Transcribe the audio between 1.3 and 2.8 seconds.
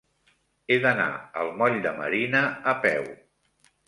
al moll de Marina a